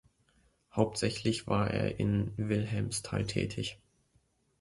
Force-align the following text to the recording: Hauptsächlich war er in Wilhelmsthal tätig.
Hauptsächlich 0.75 1.45
war 1.45 1.69
er 1.69 1.99
in 1.99 2.33
Wilhelmsthal 2.35 3.23
tätig. 3.27 3.77